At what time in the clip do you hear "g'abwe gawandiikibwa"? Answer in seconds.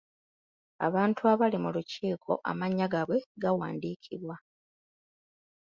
2.91-4.35